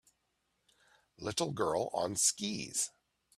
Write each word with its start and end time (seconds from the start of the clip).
Little 1.19 1.51
girl 1.51 1.91
on 1.93 2.15
skis 2.15 2.89